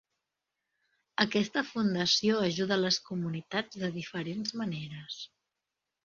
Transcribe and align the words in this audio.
Aquesta 1.25 1.61
fundació 1.71 2.39
ajuda 2.45 2.77
les 2.79 2.97
comunitats 3.09 3.81
de 3.83 3.89
diferents 3.99 4.55
maneres. 4.63 5.19